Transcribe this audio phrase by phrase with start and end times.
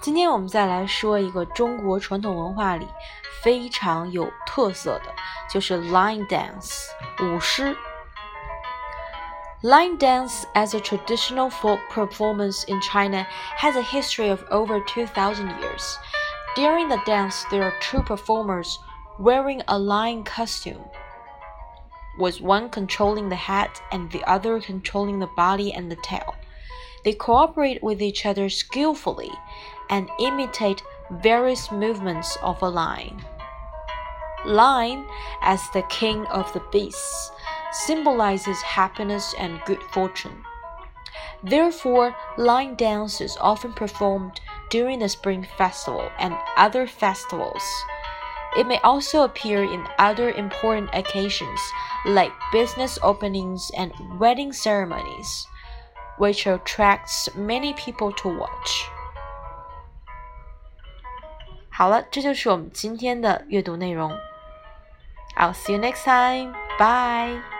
[0.00, 2.86] 今天我们再来说一个中国传统文化里
[3.42, 5.12] 非常有特色的，
[5.50, 6.84] 就是 lion dance
[7.20, 7.76] 舞狮。
[9.60, 13.26] Lion dance as a traditional folk performance in China
[13.58, 15.96] has a history of over 2,000 years.
[16.54, 18.78] During the dance, there are two performers
[19.18, 20.84] wearing a lion costume,
[22.20, 26.36] with one controlling the head and the other controlling the body and the tail.
[27.04, 29.32] They cooperate with each other skillfully
[29.90, 33.24] and imitate various movements of a lion.
[34.44, 35.06] Lion,
[35.42, 37.32] as the king of the beasts,
[37.72, 40.44] symbolizes happiness and good fortune.
[41.42, 47.62] Therefore, lion dance is often performed during the Spring Festival and other festivals.
[48.56, 51.60] It may also appear in other important occasions
[52.06, 55.46] like business openings and wedding ceremonies,
[56.16, 58.87] which attracts many people to watch.
[61.78, 64.10] 好了，这就是我们今天的阅读内容。
[65.36, 66.52] I'll see you next time.
[66.76, 67.57] Bye.